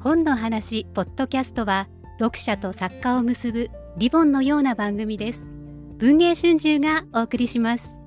[0.00, 1.86] 本の話ポッドキャストは
[2.18, 5.52] 読者と作家を結ぶリボンのような番組です
[5.98, 8.00] 文藝春秋がお送りします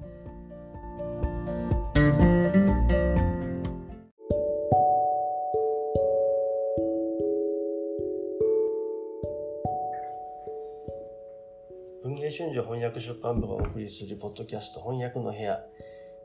[12.02, 15.60] 文藝春秋翻訳出版部がお送りするポッドキャスト翻訳の部屋。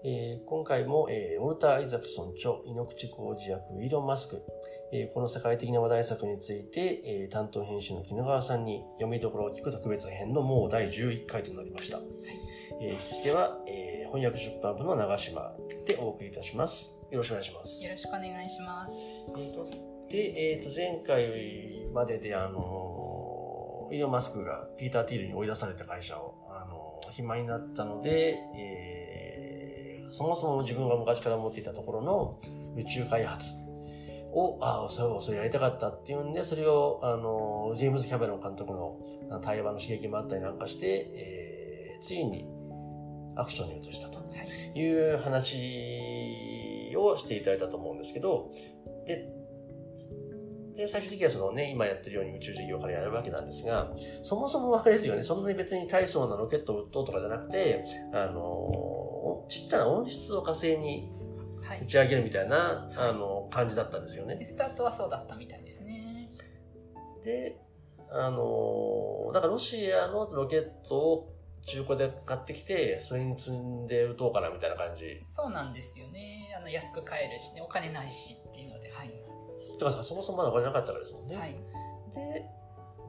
[0.03, 4.42] えー今回も、えーウォルター・アイザクソン著、井ノ口浩二役、イーロン・マスク。
[4.92, 12.01] えーこの世界的な話題作について、えー担当編集の木野川さんに読みどころを聞く特別編のもう第11回となりました。
[12.80, 15.52] えー聞き手は、えー翻訳出版部の長島
[15.87, 17.02] でお送りいたします。
[17.11, 17.84] よろしくお願いします。
[17.84, 18.95] よろしくお願いします。
[19.37, 19.66] えーと
[20.09, 32.39] で、えーと、前回までで、あのー、イーロン・マスクがピーター・ティールに追い出された会社を、あのー暇になったので、えーそもそも自分が昔から持っていたところの
[32.78, 33.67] 宇宙開発
[34.32, 38.98] を、ああ、そうそれやりたかったっていうんで、それを、あのージェームズ・キャメロン監督の
[39.30, 41.58] あ対話の刺激もあったりなんかして、えー
[42.00, 42.47] ついに
[43.36, 44.19] アクションに移したと。
[44.19, 44.78] はい。
[44.78, 48.50] いう話をしていただいたと思うんですけど、
[49.06, 49.28] で、
[50.75, 61.17] で最終的にはそのね、今やってるように宇宙事業からやるわけなんですが、そもそもあれですよね、そんなに別に大層なロケットを撃とうとかじゃなくて、あの、ちっちゃな温室を火星にはい。
[61.77, 64.38] 打ち上げるみたいな、あの、感じだったんですよね。
[64.44, 66.30] スタートはそうだったみたいですね。
[67.25, 67.60] で、
[68.10, 75.20] あの、だからロシアのロケットを中古で買ってきて、それに積んで撃とうかなみたいな感じ。
[75.22, 76.55] そうなんですよね。
[76.56, 79.12] あの安く買えるしね、お金ないしっていうので、はい。
[79.78, 81.36] だからそもそもまだお金なかったからですもんね。
[81.36, 81.53] はい。
[82.14, 82.47] で、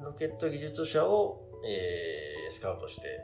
[0.01, 3.21] ロケット技術者を、えースカウトして、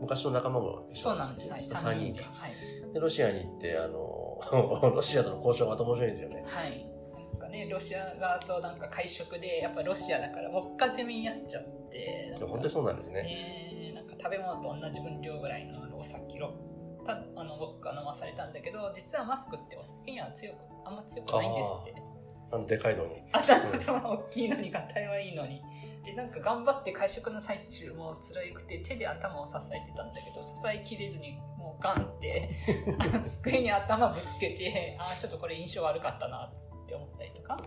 [0.00, 1.50] 昔の仲間も一緒そうなんです。
[1.50, 1.60] はい。
[1.60, 2.22] 3 3人か。
[2.22, 2.92] 人ではい。
[2.94, 6.44] で、ロシアに行って、あの、 ロシアとの交渉がまた面白いんですよね。
[6.46, 6.86] はい。
[7.12, 13.22] なんかね、ロシア側となんか会食で、やっぱロシアだから、ウォッカ攻めにやっちゃって、本当にそうなんですね。
[13.22, 16.52] ねなんか食べ物と同じ分量ぐらいのお酒を
[17.04, 22.02] たあのウォッカ飲まされたんだけど実はマスクってお酒には強くあんま強くないんですって
[22.50, 23.22] あの、でかいのに。
[23.32, 25.62] あなんその大きいのにがたいはいいのに
[26.04, 32.50] でなんか頑張って会食の最中も辛くて手で頭を支えてたんだけど支えきれずにもうガンって
[33.42, 36.52] 机に頭ぶつけてあーちょっとこれ印象悪かったな
[36.84, 37.58] って思ったりとか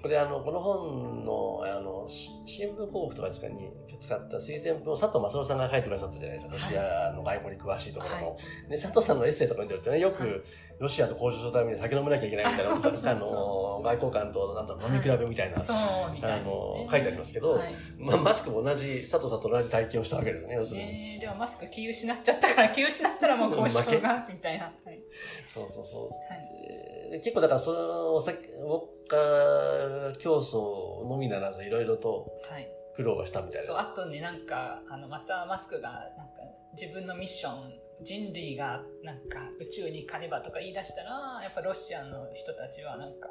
[0.00, 6.52] これ、あの、この本の、あの、し新聞広告とか使に使った推薦文を佐藤正夫さんが書いてくださったじゃないですか。
[6.52, 8.30] ロシアの外交に詳しいところの。
[8.30, 8.36] は
[8.68, 10.42] で、佐藤さんのエッセイとか見てるとね、よく、はい。
[10.78, 13.10] ロシアと交渉するために酒飲めなきゃいけないみたいなあそうそうそう。
[13.10, 17.72] あの、外交官と、なんだろう、飲み比べみたいな、そうみたあいです、ね、の、書いてありますけど、はい。
[17.98, 20.86] まあ、マスクも同じ、佐藤さんと同じ体験をしたわけですね、要するに。
[20.86, 25.02] ねえでもマスク気失っちゃったから気失ったらもう交渉がみたいな、はい。
[25.44, 26.32] そうそうそう。
[26.32, 33.82] はい、で結構だから、そのお酒、ウォッカ競争のみならず、いろいろとはい、苦労がしたみたいそうな。
[33.82, 36.42] あとねなんかあのまたマスクがなんか
[36.78, 43.28] 自分のミッション人類がなんか宇宙に行かねばとか言い出したらやっぱロシアの人たちはなんか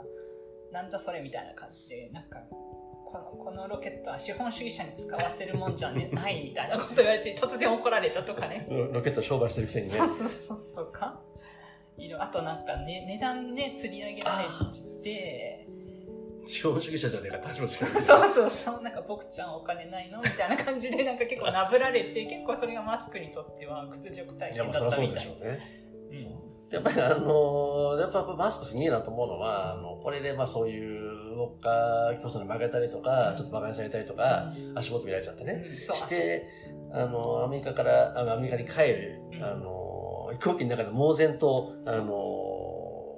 [0.72, 2.40] なんだそれみたいな感じでなんか
[3.06, 9.94] このこのロケットは資本主義者に使わせるもんじゃ、ね、ないみたいなこと言われて突然怒られたとかねロ ロケット商売してるくせにね。
[9.94, 11.22] そうそうそうとか？
[11.97, 14.46] いろあとなんか、ね、値段ね釣り上げられ
[15.03, 15.68] て
[16.47, 18.81] 資本主義者じゃねえかってそうそうそう。
[18.81, 20.22] なんか僕ちゃんお金ないの？
[20.22, 25.59] みたいな感じでなんか結構なぶられて結構それがマスクにとっては屈辱体験だったみたいしょうね。
[26.12, 26.47] うん。
[26.69, 35.64] やっぱりあのやっぱマスクすげえなと思うのは、あの、これでまあそういうウォッカ競争に負けたりとか、ちょっと馬鹿にされたりとか、足元見られちゃってね。
[35.78, 36.46] して、
[36.91, 39.44] あの、アメリカから、アメリカに帰る、うん。
[39.44, 39.87] あの、
[40.34, 43.18] 飛行機の中で猛然と、あの、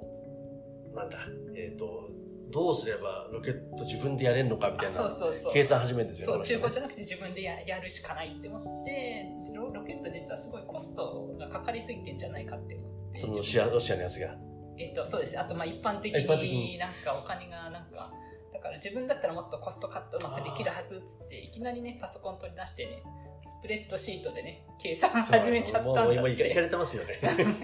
[0.94, 1.18] なんだ、
[1.54, 2.10] えっ、と、
[2.50, 5.08] どうすればロケット自分でやれるのかみたいな
[5.52, 12.76] 計算始めるんですよね中古じゃなくて自分でややるしかないって思ってロロケット実はすごいコストがかかりすぎてんじゃないかって
[13.18, 14.34] そのロシア、ロシアのやつが。
[14.78, 15.38] えっとそうです。
[15.38, 16.78] あとまあ一般的に。
[16.78, 18.12] なんかお金がなんか
[18.52, 23.02] だから自分だったらもっとコストカットうまくできるはずっつっていきなりねパソコン取り出してね
[23.42, 26.20] スプレッドシートでね計算始めちゃったんだって。
[26.20, 27.18] もういかいかれてますよね。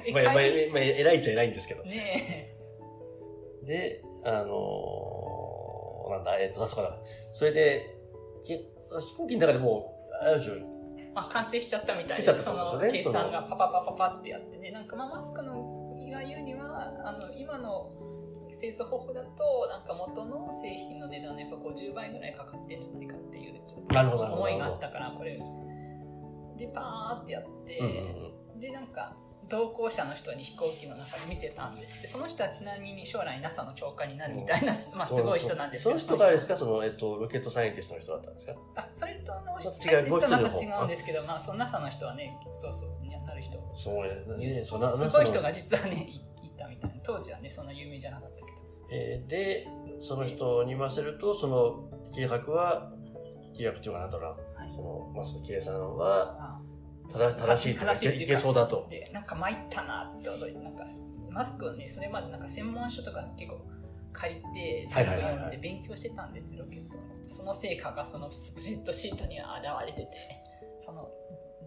[0.06, 0.44] え まあ、まあ、まあ、
[0.82, 1.84] 偉いっちゃ偉いんですけど。
[1.84, 2.54] ね
[3.64, 6.96] で、あのーなんだ、えっ、と、そから、
[7.32, 7.96] それで、
[8.44, 8.58] け
[9.00, 10.56] 飛行機の中でもう、ある種、
[10.98, 14.70] え、まあ、完成しちゃったみたい作っちゃでその計算がパパパパパってやってね。
[14.70, 17.90] なんかまあマスクのが言うにはあの今の
[18.50, 25.38] 製造方法だとなんか元の製品の値段のやっぱ50倍ぐらいかかってんじゃないかっていう思いがあったからこれ
[26.56, 29.14] でパーってやって、うんでなんか
[29.48, 32.08] 同行者の人に飛行機の中で見せたんですって。
[32.08, 36.56] その人はちなみに将来 NASA の長官になるみたいな、 まあ、すごい人なんですその人がですか？
[36.56, 38.54] その、えっと、ロケットサイエンティストの人だったんですか？
[38.74, 40.62] あそれとあのまた違う人の方。
[40.64, 43.56] 違うんですけど、まあ、その NASA の人はねそうそうそうになる人。
[43.74, 44.56] そうね。
[44.56, 46.96] ねすごい人がな実はねいいたみたいな。
[47.04, 48.48] 当時はねそんな有名じゃなかったけど。
[48.90, 49.68] えーで、
[50.00, 52.90] その人に言わせると、その計画は、
[53.56, 56.60] 計画というかなんだろうそのマスク計算はあ
[57.10, 58.86] 正正しい正しいいけそうだと。
[58.90, 60.84] でなんか参ったなって驚いてなんか
[61.30, 63.60] マスクをねそれまでなんか専門書とか結構
[64.12, 70.10] 借りて全部読んで勉強してたんですよロケットのその成果がそのスプレッドシートには現れてて
[70.80, 71.08] その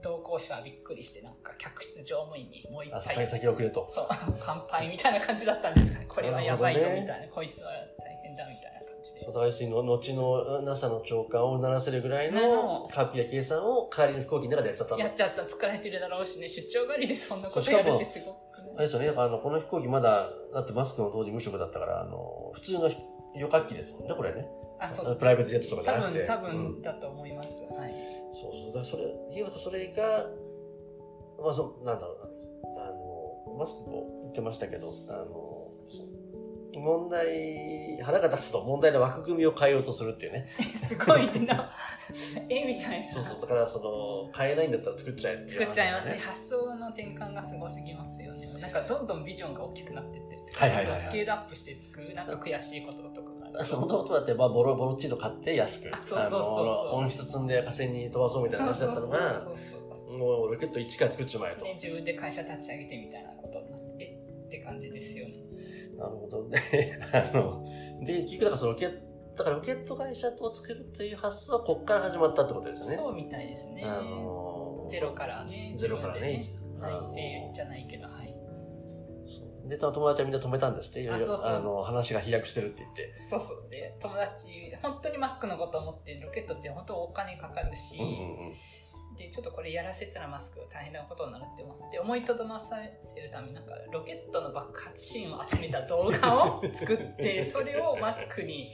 [0.01, 3.86] 同行者はびっくりしてなんか客室乗務員にもう一あ、回先先送ると。
[3.90, 4.07] そう。
[4.40, 6.06] 乾杯みたいな感じだったんですかね。
[6.07, 8.79] これはやばいぞみたいな、こいつは大変だみたいな
[9.25, 15.42] 感じでお互いにの後の NASA の長官をうならせるぐらいなののカピや計算を代わりの飛行機の中でやっちゃったやっちゃった。
[15.44, 16.48] 疲れてるだろうしね。
[16.48, 18.71] 出張帰りでそんなことやるってすごくね。
[18.75, 22.89] あれですよね、あの、この飛行機まだ、だってマスクの当時無職だったから、あの、普通の
[23.36, 24.48] 旅客機ですもんね、これね。
[24.80, 25.18] あそうそう。
[25.18, 26.19] プライベートジェットとかじゃ多なくて。
[26.19, 26.74] 分多うん。
[26.75, 27.94] 分だと思います、はい。
[28.33, 28.74] そうそう。
[28.74, 29.04] だそれ、
[29.57, 30.25] それが、
[31.42, 32.18] まあ、そう、なんだろう
[32.77, 32.83] な。
[32.86, 35.72] あの、マスクも言ってましたけど、あの、
[36.75, 40.48] 問題、腹が立つと問題の枠組みを変えようとするっていうね。
[40.75, 41.71] すごいな。
[42.50, 43.12] えみたいな。
[43.12, 43.42] そうそう。
[43.42, 46.12] だから、その、変えないんだったら作っちゃえっていう作っちゃいますね。
[46.12, 48.48] 話ですよ発想の転換がすごすぎますよね。
[48.60, 50.30] なんかどんどんビジョンが大きくなってって。
[50.56, 51.01] はいはいはいはい。
[51.01, 53.77] スケールアップしていくなんか悔しいこととかがある。
[53.77, 59.48] もともとだって、まあ、ボロボロチート買って安く、あそうそうそう音質積んで火星に飛ばそうみたいな話だったのが、
[60.10, 61.65] もうロケット1から作っちまえと。
[61.65, 65.36] ね、自分で会社立ち上げてみたいなことになってって感じですよね
[66.00, 67.00] なるほどね。
[67.13, 67.66] あの、
[68.04, 72.96] で、結局だからそのロケット、だからロケット会社を作るという発想はここから始まったってことですよね。
[72.98, 76.38] そうみたいですねあのゼロからねゼロからね。
[76.38, 78.36] 自分であの体制じゃないけどはい
[79.69, 81.01] で、友達はみんな止めたんですって。
[81.01, 83.13] いろいろあそうそうあの、話が飛躍してるって言って。
[83.18, 84.48] そうそうで友達
[84.81, 88.13] 本当にマスクのこと思ってロケットって本当お金かかるし、うんうんう
[88.51, 88.54] ん。
[89.19, 98.71] でちょっとこれやらせたらマスク大変なことになるって思って思いとどまさせるためになんかロケットの爆発シーンを集めた動画を作って それをマスクに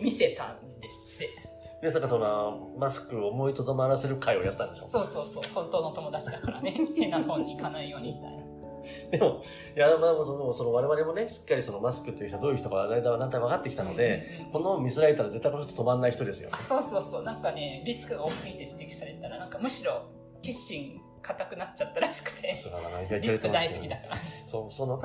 [0.00, 1.16] 見せたんです。
[1.16, 1.48] って
[1.80, 6.76] で、なんかその、マスクを思いとどまらせる会をやったんでしょそうそうそう本当の友達だからね。
[6.96, 8.57] 変な方に行かないようにみたいな
[9.10, 9.42] でも、
[9.76, 14.52] いや、まあ、その、その我々もね、しっかりそのマスクっていう人はどういう人か、だいたい分かってきたので、うんうんうん。
[14.52, 16.50] この見せられたら絶対この人止まんない人ですよ。
[16.52, 16.58] あ。
[16.58, 17.22] そうそうそう。
[17.22, 20.02] なんかねリスクが大きいって指摘されたらなんかむしろ
[20.42, 22.48] 決心固くなっちゃったらしくて。
[22.48, 24.16] リスク大好きだから。
[24.46, 25.00] そう、その、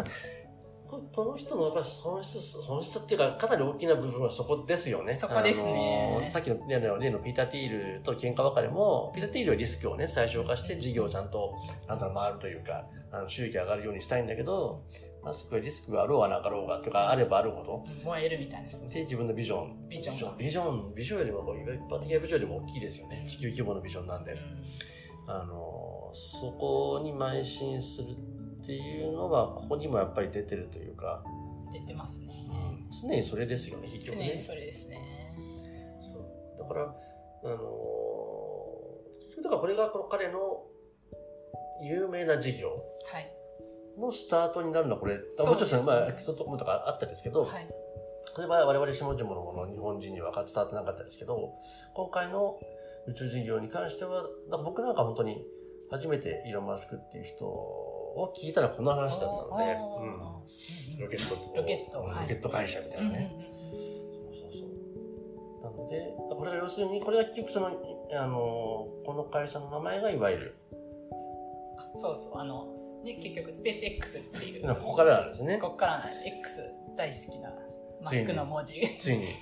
[0.94, 5.16] ここの人のやっぱり本質、本質っていうか、かなり大きな部分はそこですよね。
[5.16, 11.56] そこですねあのさっきの例の例のピーター・ティールと喧嘩別れも、ピーター・ティールはリスクをね、最小化して事業をちゃんと、
[11.88, 14.84] なんだろう、回るというか、あの収益上がるようにしたいんだけど、
[15.24, 23.24] マスクはリスクがあろうがなかろうが、とか、あればあるほど、うん燃えるみたいですで、自分のビジョン、ビジョンビジョン、ビジョン、よりも、一般的なビジョンよりも大きいですよね。
[23.28, 24.34] 地球規模のビジョンなんで。
[24.34, 24.40] うん
[25.26, 28.16] あの、そこに邁進する
[28.64, 31.22] っていうのは、ここにもやっぱり出てるというか、
[31.74, 32.34] 出てますね。
[33.02, 34.28] 常にそれですよね、結局ね。
[34.30, 35.36] 常にそれですね。
[36.00, 36.58] そう。
[36.58, 37.58] だから、あの
[39.20, 40.64] 結局だからこれがこの彼の
[41.82, 43.36] 有名な事業はい。
[44.00, 45.50] のスタートになるのはこれ、そうですね。
[45.50, 47.68] もちろんその、まあ、基礎とかとかあったんですけど、はい。
[48.38, 51.54] 例えば我々下々のもの日本人には伝わってなかったですけど、
[51.94, 52.60] 今回の
[53.08, 54.24] 宇宙事業に関しては、
[54.64, 55.46] 僕なんか本当に
[55.92, 57.46] 初めてイーロン・マスクっていう人
[58.16, 62.22] を聞いたのはこの話だったので、うん、ロケットロケットはい。
[62.22, 63.32] ロケット会社みたいなね。
[63.32, 65.64] そうそうそう。
[65.64, 70.56] なので、これが要するに、これが結局その、あの、この会社の名前がいわゆる、
[71.96, 72.40] そうそう。
[72.40, 74.68] あの、ね、結局スペース X っていう。
[74.76, 75.58] ここからなんですね。
[75.58, 76.24] ここからなんです。
[76.26, 76.62] X
[76.98, 77.54] 大好きな
[78.04, 78.82] マスクの文字。
[78.98, 79.36] ついに。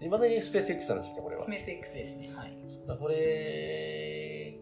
[0.00, 1.44] いま だにスペース X なんですよ、これは。
[1.44, 2.30] スペース X ですね。
[2.34, 2.56] はい。
[2.98, 4.58] これ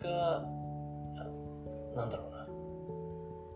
[0.00, 0.44] が、あ
[1.96, 2.33] なんだろう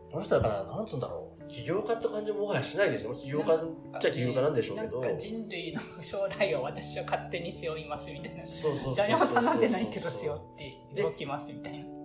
[0.08, 0.12] な。
[0.12, 1.48] この人だから、なんつうんだろう。
[1.48, 3.14] 起業家って感じももはやしないですよ。
[3.14, 3.58] 起業家っ
[4.00, 5.00] ちゃ起業家なんでしょうけど。
[5.00, 11.98] なんか人類の将来を私は勝手に背負いますみたいなそうそうそうそう誰も頼んでないけど背負うって動きますみたいな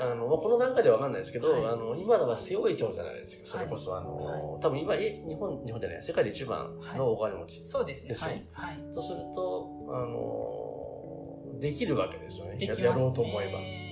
[0.00, 3.46] あの、まあ、この段階ではわかんないですけど、はいあの、今のは背負いちゃうじゃないですか。
[3.46, 7.66] それこそ、はいあの、は多分今、え、日本、日本じゃない、世界で一番のお金持ち。
[7.66, 12.56] そうですねはい、はい、とすると、あの、できるわけですよね。
[12.56, 13.83] できますねやろうと思えば。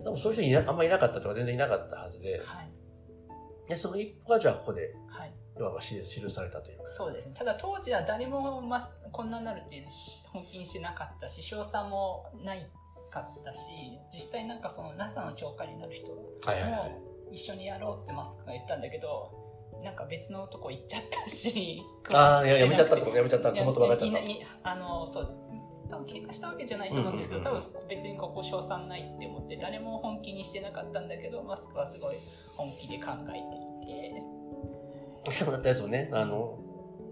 [0.00, 2.70] はい多分そういう人いなあんまりいなかったとか全然いなかったはずで、はい
[3.68, 6.86] でその一歩がじゃあここで、はいいわば記記されたというか。
[6.88, 8.80] そうですねただ当時は誰も、ま、
[9.12, 12.68] こんなになるってし本気にしてなかったし賞賛もない
[13.10, 13.70] かったし
[14.12, 16.08] 実際なんかその NASA の長官になる人。
[16.08, 16.40] も
[17.30, 19.30] 一緒にやろうってマスクが言ったんだけど
[19.84, 21.80] なんか別のとこ行っちゃったし
[22.12, 23.54] ああ、いや、やめちゃったとやめちゃった。
[23.54, 24.12] そのと分かっちゃっ
[24.62, 24.70] た。
[24.70, 25.49] あのそう多
[26.00, 32.16] 分喧嘩したわけじゃないと思うんですけど、多分別にここ賞賛ないって思って誰も本気にしてなかったんだけどマスクはすごい
[32.56, 34.22] 本気で考えていて。
[35.32, 36.58] そうだったやつもね、あの、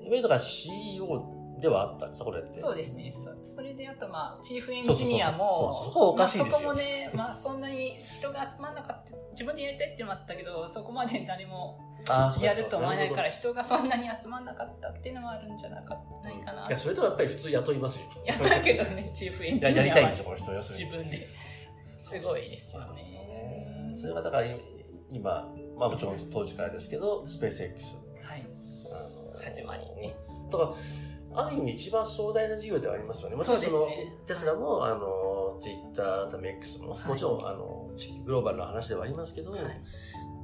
[0.01, 2.43] イベントが CEO ではあったんですか、これ。
[2.53, 11.79] そうですねそそれであとまあチーフエンジニアもそこはおかしいですよまあそこもね、 まあ、そんなに人が集まんなかった自分でやりたいってのもあったけどそこまで誰も
[12.41, 13.23] やると思わないか。
[13.23, 18.07] ら人がそんなに集まんなかったっていうのもあるんじゃなかないかないや、それともやっぱり普通雇いますよ。
[18.25, 20.85] やったけどね チーフエンジニアはやりたいんでしょ、この人、要するに。
[20.85, 21.29] 自分で
[21.99, 24.47] すごいですよねそれがだから
[25.11, 27.99] 今、まあもちろん当時からですけど、スペース X。
[28.23, 28.47] はい
[29.45, 30.15] 始まりね。
[30.51, 30.75] とか、
[31.39, 33.37] ある意味一番壮大な事業ではありますよね。
[33.37, 37.09] もちろんその、ねテスラも、あの、ツイッター、ため X も、はい。
[37.09, 37.91] もちろん、あの、
[38.25, 39.63] グローバルな話ではありますけど、はい。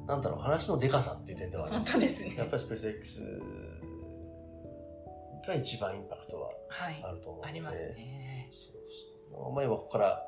[0.07, 2.37] なんだろう、話のデカさっていう点では本当ですね。
[2.37, 3.43] やっぱりスペース X
[5.49, 7.03] が一番インパクトははい。
[7.05, 7.49] あると思うので。
[7.49, 8.49] ありますね。
[8.53, 8.73] そう
[9.33, 9.53] そう。
[9.53, 10.23] まあ今ここから、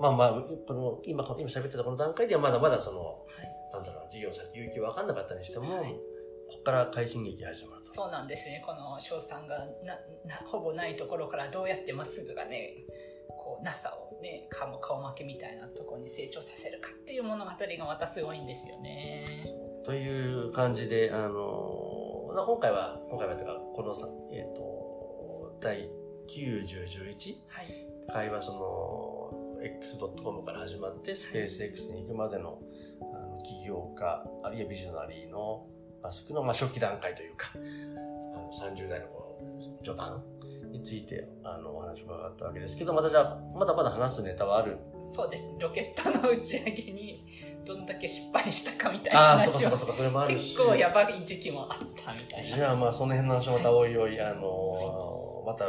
[0.00, 0.30] まあまあ、
[0.66, 3.72] この、今、今喋ってたこの段階ではまだまだその、はい。
[3.72, 5.94] なんだろう、事業先行き分かんなかったにしても、はい
[6.48, 7.92] ここから快進撃が始まると。
[7.92, 8.62] そうなんですね。
[8.64, 12.84] この翔さんがななほぼないところからどうやってまっすぐがね
[13.28, 19.44] こう NASA をね顔顔負けみたいなところに成長させるかっていう物語がまたすごいんですよね。
[19.84, 25.88] という感じで、あの、まあ今回は、今回はというか、このさ、えっ、と、第
[26.26, 27.86] 9、10、11はい。
[28.08, 32.60] 会話その X.com から始まってスペース X に行くまでの
[33.00, 35.66] あの起業家あるいはビジョナリーの
[36.06, 37.58] マスクの、まあ、初期段階というかあ
[38.38, 40.22] の30代のこの序盤
[40.70, 44.78] についてあのお話を伺ったわけですけどまたじゃあまだまだ話すネタはある？
[45.12, 47.24] そうですロケットの打ち上げに
[47.64, 50.56] どんだけ失敗したかみたいなああそうか話をそうかそうかそれもあるし。
[50.56, 52.56] 結構やばい時期もあったみたいな。
[52.56, 55.64] じゃあまあその辺の話もまたおいおい、あのまた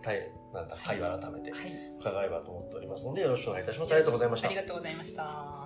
[0.00, 1.60] たいなんだ会話改めてはい。
[2.00, 3.92] 伺えばと思っておりますのでよろしくお願いいたします。
[3.92, 4.48] ありがとうございました。
[4.48, 5.65] ありがとうございました